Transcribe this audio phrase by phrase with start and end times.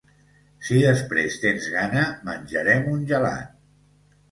[0.69, 3.57] Si després tens gana, menjarem un gelat.